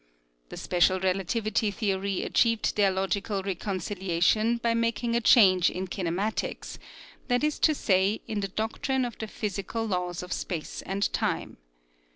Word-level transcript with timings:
The 0.49 0.57
special 0.57 0.99
relativity 0.99 1.69
theory 1.69 2.23
achieved 2.23 2.75
their 2.75 2.89
logical 2.89 3.43
reconciliation 3.43 4.57
by 4.57 4.73
making 4.73 5.15
a 5.15 5.21
change 5.21 5.69
in 5.69 5.87
kinematics, 5.87 6.79
that 7.27 7.43
is 7.43 7.59
to 7.59 7.75
say, 7.75 8.19
in 8.27 8.39
the 8.39 8.47
doctrine 8.47 9.05
of 9.05 9.19
the 9.19 9.27
physical 9.27 9.85
laws 9.85 10.23
of 10.23 10.33
space 10.33 10.81
and 10.81 11.13
time. 11.13 11.57